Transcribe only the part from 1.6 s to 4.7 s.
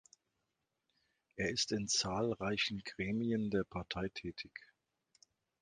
in zahlreichen Gremien der Partei tätig.